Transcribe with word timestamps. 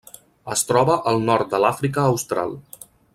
Es 0.55 0.63
troba 0.69 0.95
al 1.11 1.21
nord 1.29 1.53
de 1.53 1.59
l'Àfrica 1.65 2.09
Austral. 2.15 2.57